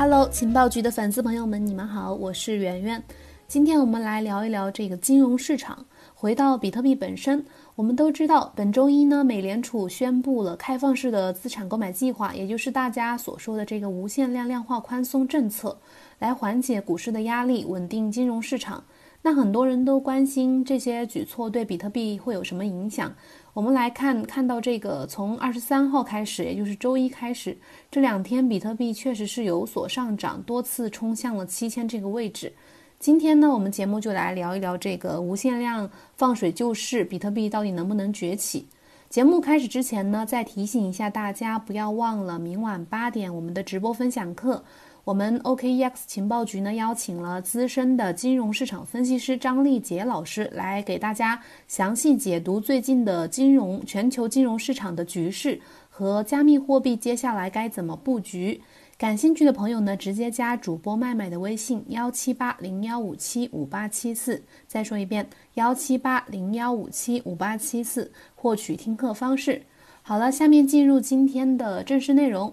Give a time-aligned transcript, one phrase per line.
[0.00, 3.02] Hello，情报局的粉丝朋友们，你们好，我是圆圆。
[3.48, 5.84] 今天我们来聊一聊这个金融市场。
[6.14, 7.44] 回到比特币本身，
[7.74, 15.76] 我们都知道，本周一呢，美联储宣布了开放式的资产购买计划，也就是大家所说的这个无限量量化宽松政策，
[16.20, 18.84] 来缓解股市的压力，稳定金融市场。
[19.22, 23.12] 那很多人都关心这些举措对比特币会有什么影响。
[23.52, 27.58] 我们来看，看到这个从二十三号开始，也就是周一开始，
[27.90, 32.52] 这两天比特币确实是有所上涨，多次冲向了七千这个位置。
[33.00, 38.66] 今天呢，我们节目就来聊一聊这个无限量放水救市，比特币到底能不能崛起？
[39.08, 44.62] 节目开始之前呢，再提醒一下大家，不要忘了明晚八点我们的直播分享课。
[45.08, 55.58] 我们 OKEX 情报局呢邀请了资深的金融市场分析师张丽杰老师来给大家详细解读最近的金融全球金融市场的局势
[55.88, 58.60] 和加密货币接下来该怎么布局。
[58.98, 64.42] 感兴趣的朋友呢，直接加主播麦麦的微信幺七八零幺五七五八七四。
[64.66, 69.62] 再说一遍，幺七八零幺五七五八七四，获取听课方式。
[70.02, 72.52] 好了，下面进入今天的正式内容。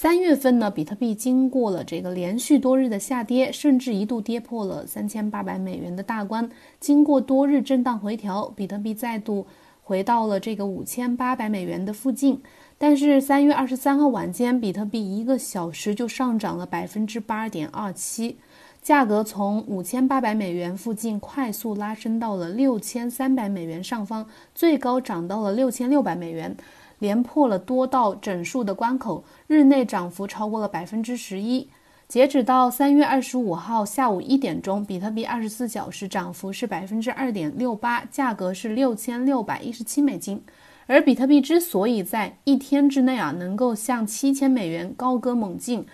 [0.00, 6.48] 三月份呢，比特币经过了这个连续多日的下跌，甚至一度跌破了三千八百美元的大关。
[6.78, 9.44] 经过多日震荡回调，比特币再度
[9.82, 12.40] 回到了这个五千八百美元的附近。
[12.78, 18.36] 但是三月二十三号晚间，比特币一个小时就上涨了百分之八点二七，
[18.80, 24.24] 价格从五千八百美元附近快速拉升到了六千三百美元上方，
[24.54, 26.56] 最高涨到了六千六百美元。
[26.98, 31.68] 连破了多道整数的关口，日内涨幅超过了百分之十一。
[32.06, 40.42] 截止到三月二十五号下午一点钟，比特币二十四小时涨幅是百分之二点六八，价格是六千六百一十七美金。
[40.86, 45.84] 而比特币之所以在一天之内啊能够向七千美元高歌猛进，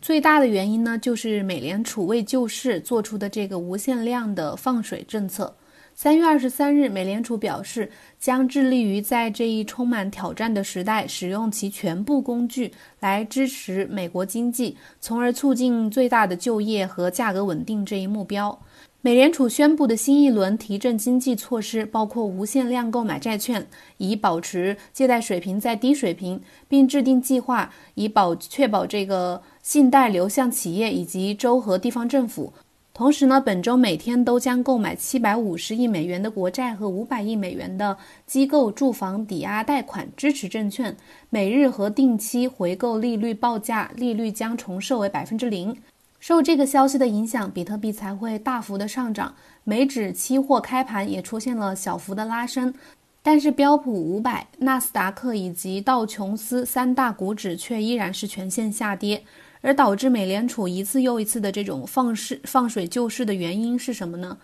[0.00, 5.54] 最大的原因呢就是美联储为救市做出的这个无限量的放水政策。
[5.94, 7.88] 三月二十三日，美联储表示
[8.18, 18.58] 将致力于在这一充满挑战的时代，使用其全部工具来支持美国经济，从而促进最大的就业和价格稳定这一目标。
[19.02, 23.66] 美联储宣布的新一轮提振经济措施包括无限量购买债券，
[23.98, 32.52] 以保持借贷水平在低水平，并制定计划以保确保这个信贷流向企业以及州和地方政府。
[32.94, 40.94] 同时呢，本周每天都将购买七百五十亿美元的国债和五百亿美元的机构住房抵押贷款支持证券，
[41.30, 45.74] 每日和定期回购利率报价利率将重设为百分之零。
[46.20, 49.34] 受这个消息的影响，比特币才会大幅的上涨。
[49.64, 52.74] 美指期货开盘也出现了小幅的拉升，
[53.22, 59.24] 但是标普五百、纳斯达克以及道琼斯三大股指却依然是全线下跌。
[59.62, 64.36] 而导致美联储一次又一次的这种放市放水救市的原因是什么呢？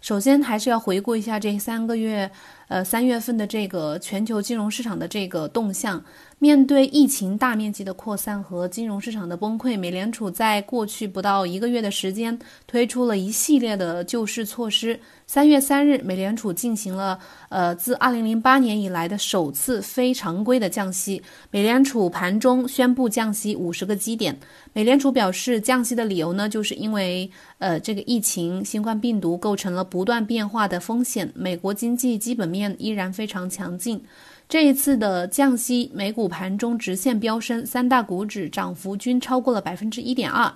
[0.00, 2.30] 首先还是要回顾一下这三个月，
[2.68, 6.02] 呃，三月份的这个全球金融市场的这个动向。
[6.40, 14.98] 面对疫情大面积的扩散和金融市场的崩溃，美联储在过去不到一个月的时间推出了一系列的救市措施。
[15.26, 21.22] 三月三日，美联储进行了呃自二零零八年以来的首次非常规的降息。
[21.50, 24.38] 美联储盘中宣布降息五十个基点。
[24.74, 34.00] 美联储表示，降息的理由呢，就是因为呃这个疫情新冠病毒构成了不断变化的风险，美国经济基本面依然非常强劲。
[34.48, 40.52] 这一次的降息，美股盘中直线飙升，三大股指涨幅均超过了百分之一点二。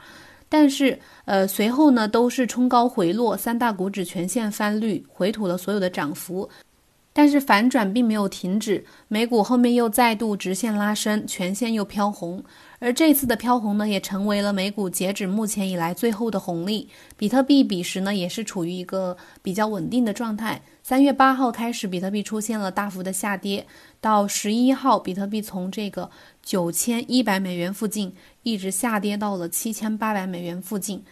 [0.49, 6.49] 但是，呃，随后呢都是冲高回落，三大股指全线翻绿，回吐了所有的涨幅。
[7.19, 12.45] 但是反转并没有停止，美股后面又再度直线拉升，全线又飘红。
[12.79, 16.89] 而这次的飘红呢，也成为了美股截止目前以来最后的红利。
[17.17, 20.63] 比特币彼时呢，也是处于一个比较稳定的状态。
[20.85, 23.67] 三月八号开始，比特币出现了大幅的下跌，
[24.01, 26.09] 到十一号，比特币从这个
[26.41, 31.03] 九千一百美元附近一直下跌到了七千八百美元附近。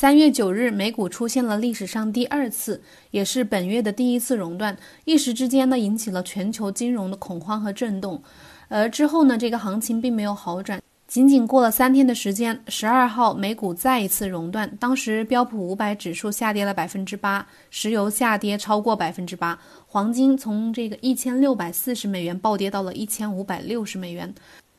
[0.00, 2.80] 三月九日，美股出现了历史上第二次，
[3.10, 8.22] 也是本月的第一次熔断，一时之间呢，引起了全球金融的恐慌和震动。
[8.68, 10.80] 而之后呢，这个行情并没有好转。
[11.08, 19.58] 仅仅过了三天的时间，十二号美股再一次熔断，当时标普五百指数下跌了百分之八，石油下跌超过百分之八，
[19.88, 24.32] 黄金从这个一千六百四十美元暴跌到了一千五百六十美元，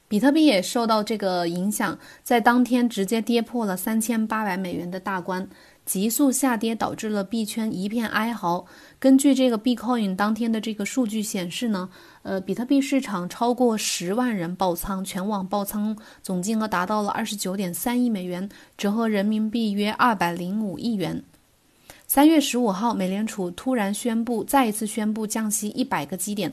[0.10, 5.48] 比特币也受到这个影响，在当天直接跌破了三千八百美元的大关。
[5.86, 8.66] 急速下跌，导致了币圈一片哀嚎。
[9.00, 11.90] 根据这个 Bitcoin 当天的这个数据显示呢，
[12.24, 21.24] 呃，比特币市场超过十万人爆仓，全网爆仓总金额达到了二十九点三亿美元，折合人民币约二百零五亿元。
[22.08, 26.52] 三月十五号，美联储突然宣布，再一次宣布降息一百个基点。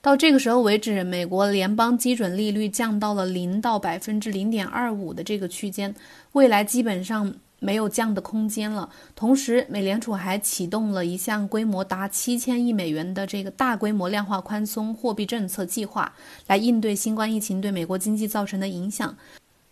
[0.00, 5.92] 到这个时候为止，美国联邦基准利率降到了零到百分之零点二五的这个区间，
[6.32, 8.88] 未来基本上没有降的空间了。
[9.16, 16.14] 同时，美联储还启动了一项规模达七千亿美元的这个大规模量化宽松货币政策计划，
[16.46, 19.16] 来应对新冠疫情对美国经济造成的影响。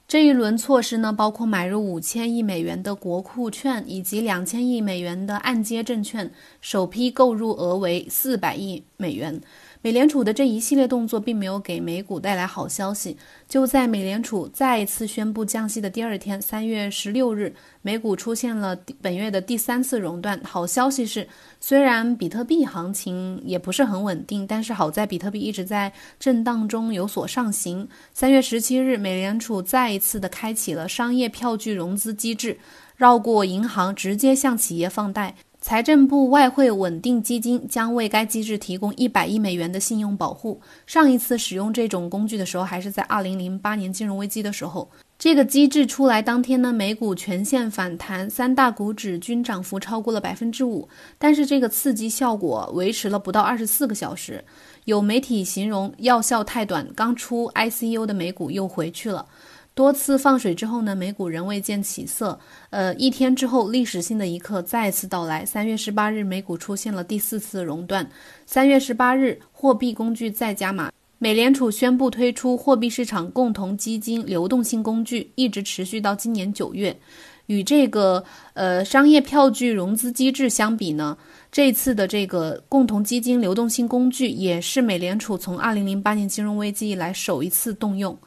[0.09, 6.31] 这一轮措施呢，包括买入五千亿美元的国库券以及两千亿美元的按揭证券，
[6.61, 9.41] 首批购入额为四百亿美元。
[9.83, 13.17] 美联储的这一系列动作并没有给美股带来好消息。
[13.49, 20.41] 就在美联储再一次宣布降息的第二天，三月十六日，美股出现了本月的第三次熔断。
[20.43, 21.29] 好消息是，
[21.61, 27.89] 虽然比特币行情也不是很稳定，但是好在比特币一直在震荡中有所上行。
[28.13, 32.59] 三月十七日，美联储再一次的开启了商业票据融资机制，
[32.97, 35.37] 绕过银行，直接向企业放贷。
[35.67, 40.61] 财政部外汇稳定基金将为该机制提供一百亿美元的信用保护。
[40.87, 44.89] 上一次使用这种工具的时候，还是在二零零八年金融危机的时候。
[45.19, 50.89] 这个机制出来当天呢，美股全线反弹，三大股指均涨幅超过了百分之五。
[51.19, 54.45] 但是这个刺激效果维持了不到二十四个小时，
[54.85, 59.27] 有媒体形容药效太短，刚出 ICU 的美股又回去了。
[59.77, 62.41] 多次放水之后呢，美股仍未见起色。
[62.71, 65.45] 呃，一天之后，历史性的一刻再次到来。
[65.45, 68.09] 三月十八日，美股出现了第四次熔断。
[68.47, 76.99] 三月十八日，货币工具再加码，美联储宣布推出货币市场共同基金流动性工具，一直持续到今年九月。
[77.45, 78.25] 与这个
[78.55, 81.19] 呃商业票据融资机制相比呢，
[81.53, 88.19] 这次的这个共同基金流动性工具也是美联储从二零零八年金融危机以来首一次动用。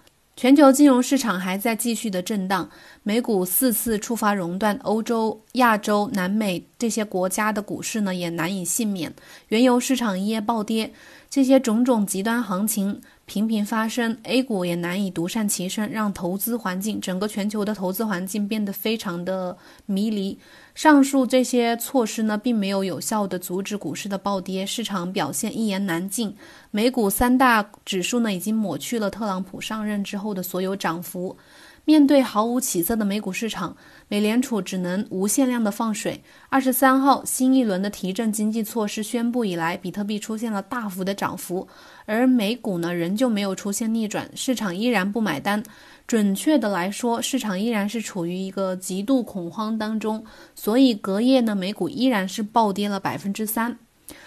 [0.42, 2.70] 全球金融市场还在继续的震荡，
[3.04, 9.14] 美股四次触发熔断，欧洲、亚洲、南美这些国家的股市呢也难以幸免，
[9.50, 10.94] 原油市场一夜暴跌，
[11.30, 13.00] 这些种种极端行情。
[13.26, 19.56] 频频发生，A 股也难以独善其身，让投资环境整个全球的投资环境变得非常的
[19.86, 20.40] 迷离。
[20.74, 26.36] 上述这些措施呢，并没有有效的阻止股市的暴跌，市场表现一言难尽。
[26.72, 31.38] 美股三大指数呢，已经抹去了特朗普上任之后的所有涨幅。
[31.86, 33.76] 面对毫无起色的美股市场，
[34.08, 36.24] 美联储只能无限量的放水。
[36.50, 41.68] 二十三号，新一轮的提振经济措施宣布以来，比特币出现了大幅的涨幅，
[42.06, 45.64] 而美股呢，仍旧没有出现逆转，市场依然不买单。
[46.06, 50.24] 准确的来说，市场依然是处于一个极度恐慌当中，
[50.56, 53.78] 所以隔夜呢，美股依然是暴跌了百分之三。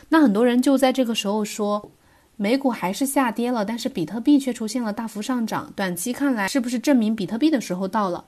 [0.09, 1.91] 那很多人就在这个时候说。
[2.37, 5.73] 美股还是下跌了，但是比特币却出现了大幅上涨。
[5.77, 8.25] 短期看来，是不是证明比特币的时候到了？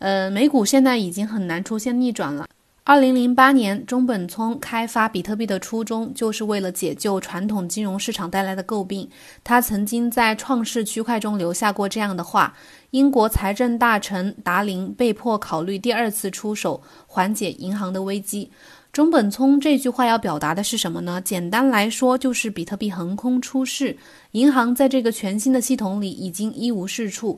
[0.00, 2.46] 呃，美股现在已经很难出现逆转了。
[2.86, 9.08] 二零零八年，中本聪开发比特币的初衷就是为了解救传统金融市场带来的诟病。
[9.42, 12.54] 他曾经在创世区块中留下过这样的话：
[12.90, 18.50] 英国财政大臣达林被迫考虑第二次出手，缓解银行的危机。
[18.94, 21.20] 中本聪这句话要表达的是什么呢？
[21.20, 23.96] 简单来说，就是比特币横空出世，
[24.30, 27.36] 银行在这个全新的系统里已经一无是处，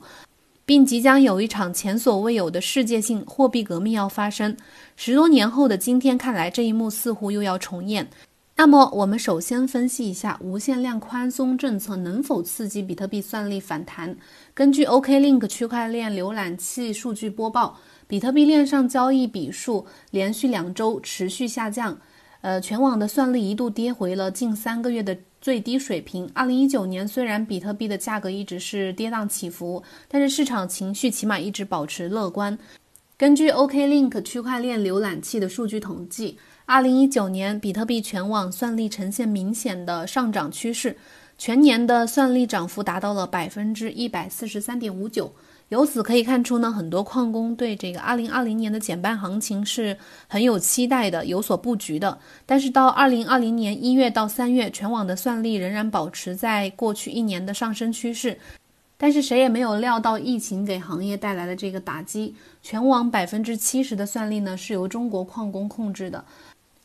[0.67, 4.55] 并即将有一场前所未有的世界性货币革命要发生。
[4.95, 8.07] 十多年后的今天看来，这一幕似乎又要重演。
[8.55, 14.15] 那么，我们首先分析一下无限量宽松政策能否刺激比特币算力反弹。
[14.53, 17.79] 根据 OKLink 区块链浏览器数据播报。
[18.07, 21.99] 比特币链上交易笔数连续两周持续下降，
[22.39, 26.29] 呃，全网的算力一度跌回了近三个月的最低水平。
[26.33, 32.57] 二零一九年虽然比特币的价格一直是跌宕起伏，但是市场情绪起码一直保持乐观。
[33.17, 40.95] 根据 OKLink 区块链浏览器的数据统计，二零一九年比特币全网算力呈现明显的上涨趋势，
[41.37, 45.33] 全年的算力涨幅达到了百分之一百四十三点五九。
[45.69, 49.97] 由此可以看出呢，很多矿工对这个二零二零年的减半行情是
[50.27, 52.17] 很有期待的，有所布局的。
[52.45, 58.39] 但是到二零二零年一月到三月，全网的算力仍然保持在过去一年的上升趋势。
[58.97, 62.33] 但是谁也没有料到疫情给行业带来的这个打击，
[62.63, 66.23] 全网百分之七十的算力呢是由中国矿工控制的，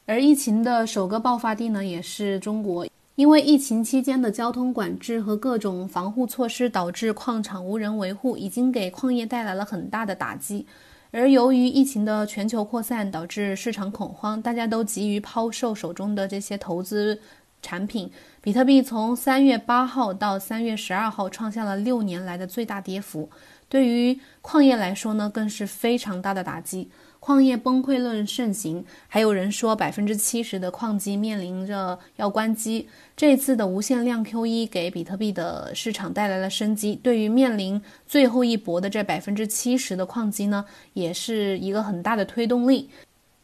[0.06, 2.84] 而疫情的首个爆发地呢也是中国。
[3.14, 10.66] 因为疫情期间的交通管制和各种防护措施，导致矿场无人维护，已经给矿业带来了很大的打击。
[11.10, 17.20] 而由于疫情的全球扩散，导致市场恐慌，大家都急于抛售手中的这些投资
[17.60, 18.10] 产品。
[18.40, 23.28] 比特币从三月八号到三月十二号创下了六年来的最大跌幅，
[23.68, 26.90] 对于矿业来说呢，更是非常大的打击。
[27.24, 32.88] 矿业崩溃论盛行，还有人说百分之七十的矿机面临着要关机。
[33.16, 40.64] 这次的无限量 QE 给比特币的市场带来了生机，对于面临最后一搏的这百分之七十的矿机呢，
[40.94, 42.90] 也是一个很大的推动力。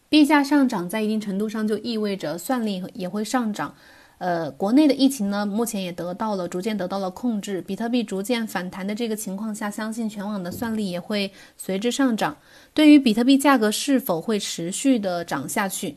[0.09, 3.73] 币价上涨在一定程度上就意味着算力也会上涨。
[4.19, 12.37] 呃，国内的疫情呢，目前也得到了逐渐得到了控制，比特币逐渐反弹的这个情况下，相信全网的算力也会随之上涨。
[12.75, 15.95] 对于比特币价格是否会持续的涨下去，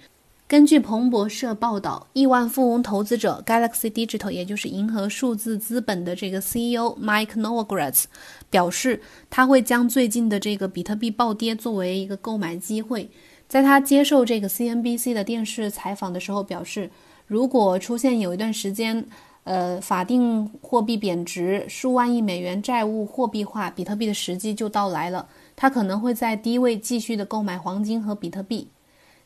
[0.48, 8.04] 根据彭博社报道，亿万富翁投资者 Galaxy Digital，也就是银河数字资本的这个 CEO Mike Novogratz
[8.52, 9.02] 表示，
[9.32, 13.10] 他会将最近的这个比特币暴跌作为一个购买机会。
[13.48, 16.92] 在他接受这个 CNBC 的电视采访的时候表示。
[17.32, 19.06] 如果出现有一段时间，
[19.46, 25.30] 呃，法定货币贬值，数万亿美元债务货币化，比特币的时机就到来了。
[25.56, 28.68] 它可能会在低位继续的购买黄金和比特币。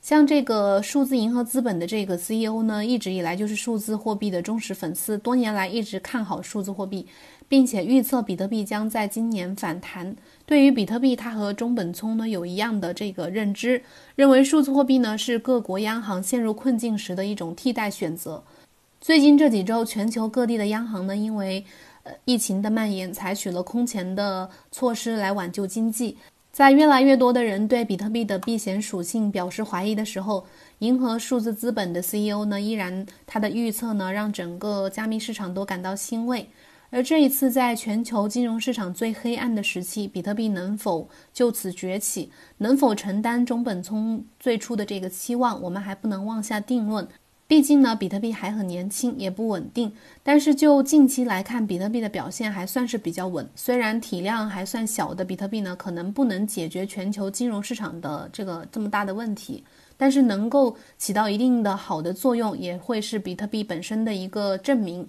[0.05, 7.07] 像这个数字银河资本的这个 CEO 呢，一直以来就是数字货币的忠实粉丝，多年来一直看好数字货币，
[7.49, 10.15] 并且预测比特币将在今年反弹。
[10.45, 13.81] 对于比特币，他和中本聪呢有一样的这个认知，
[14.15, 18.43] 认为数字货币呢是各国央行陷入困境时的一种替代选择。
[19.01, 21.65] 最近这几周，全球各地的央行呢，因为
[22.03, 26.15] 呃疫情的蔓延，采取了空前的措施来挽救经济。
[26.55, 30.45] 在越来越多的人对比特币的避险属性表示怀疑的时候，
[30.79, 36.47] 银河数字资本的 CEO 呢依然他的预测呢让整个加密市场都感到欣慰。
[36.91, 47.05] 而这一次，在全球金融市场最黑暗的时期，比特币能否就此崛起，能否承担中本聪最初的这个期望，我们还不能妄下定论。
[47.47, 49.93] 毕竟呢，比特币还很年轻，也不稳定。
[50.23, 53.47] 但是就近期来看，比特币的表现还算是比较稳。
[53.55, 59.63] 虽然体量还算小的比特币呢，可能不能解决全球金融市场的这个这么大的问题，
[59.95, 65.07] 但是能够起到一定的好的作用，也会是比特币本身的一个证明。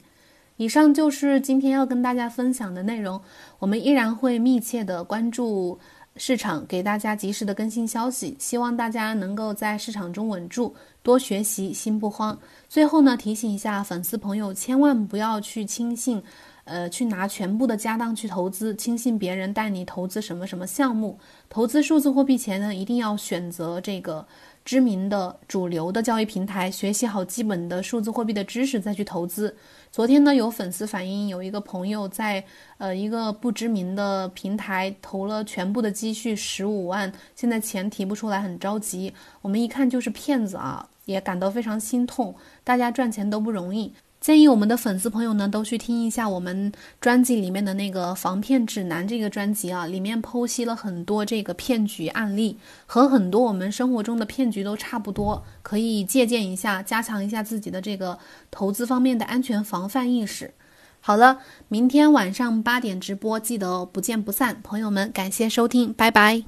[0.59, 3.21] 以上就是今天要跟大家分享的内容。
[3.59, 5.79] 我们依然会密切的关注
[6.17, 8.37] 市场，给大家及时的更新消息。
[8.39, 12.39] 希望大家能够在市场中稳住，多学习，心不慌。
[12.69, 16.23] 最后呢，提醒一下粉丝朋友，千万不要去轻信，
[16.65, 21.19] 呃，去拿全部的家当去投资，轻信别人带你投资什么什么项目。
[21.49, 24.27] 投资数字货币前呢，一定要选择这个。
[24.67, 29.57] 知名的主流的交易平台，学习好基本的数字货币的知识再去投资。
[29.97, 32.45] 昨天呢，有粉丝反映，有一个朋友在
[32.77, 39.15] 呃一个不知名的平台投了全部的积蓄十五万，现在钱提不出来，很着急。
[39.41, 42.35] 我们一看就是骗子啊，也感到非常心痛。
[42.63, 43.95] 大家赚钱都不容易。
[44.27, 58.19] 建议我们的粉丝朋友呢，都去听一下我们专辑里面的那个防骗指南这个专辑啊，里面剖析了很多这个骗局案例，和很多我们生活中的骗局都差不多，可以借鉴一下，加强一下自己的这个
[58.51, 60.53] 投资方面的安全防范意识。
[60.99, 66.43] 好了，明天晚上八点直播，记得不见不散，朋友们，感谢收听，拜拜。